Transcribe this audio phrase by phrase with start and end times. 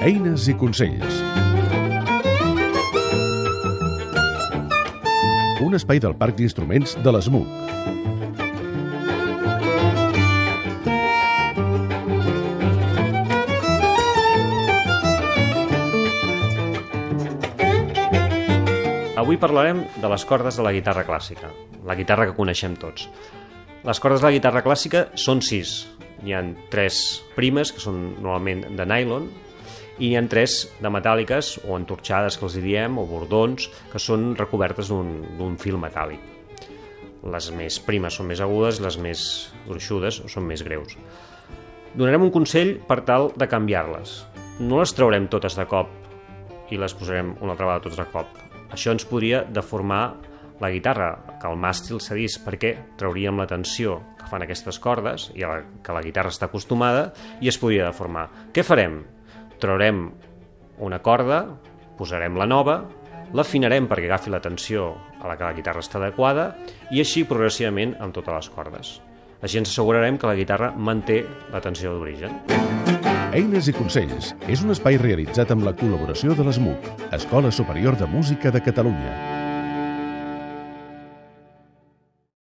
[0.00, 1.16] Eines i consells.
[5.60, 7.50] Un espai del Parc d'Instruments de l'ESMUC.
[19.20, 21.52] Avui parlarem de les cordes de la guitarra clàssica,
[21.84, 23.04] la guitarra que coneixem tots.
[23.84, 25.84] Les cordes de la guitarra clàssica són sis.
[26.24, 29.28] N'hi han tres primes, que són normalment de nylon,
[30.00, 34.34] i han tres de metàl·liques, o entorxades, que els hi diem, o bordons, que són
[34.38, 36.22] recobertes d'un fil metàl·lic.
[37.30, 39.22] Les més primes són més agudes, les més
[39.66, 40.96] gruixudes són més greus.
[41.92, 44.20] Donarem un consell per tal de canviar-les.
[44.60, 45.90] No les traurem totes de cop
[46.70, 48.40] i les posarem una altra vegada totes de cop.
[48.70, 50.04] Això ens podria deformar
[50.60, 55.44] la guitarra, que el màstil cedís perquè trauríem la tensió que fan aquestes cordes i
[55.44, 57.08] a la que la guitarra està acostumada
[57.40, 58.28] i es podria deformar.
[58.54, 59.00] Què farem?
[59.60, 60.06] Traurem
[60.80, 61.44] una corda,
[61.98, 62.80] posarem la nova,
[63.36, 66.54] l'afinarem perquè agafi la tensió a la que la guitarra està adequada
[66.90, 68.94] i així progressivament amb totes les cordes.
[69.40, 71.22] Així ens assegurarem que la guitarra manté
[71.52, 72.40] la tensió d'origen.
[73.30, 78.08] Eines i consells és un espai realitzat amb la col·laboració de l'ESMUC, Escola Superior de
[78.10, 79.39] Música de Catalunya.